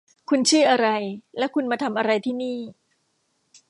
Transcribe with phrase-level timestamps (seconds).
[0.29, 0.87] คุณชื่ออะไร
[1.37, 2.59] และคุณมาทำอะไรที่นี่